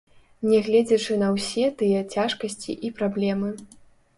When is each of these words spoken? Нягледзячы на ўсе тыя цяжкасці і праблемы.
Нягледзячы 0.51 1.17
на 1.23 1.27
ўсе 1.35 1.65
тыя 1.81 1.99
цяжкасці 2.15 2.77
і 2.89 2.93
праблемы. 3.03 3.53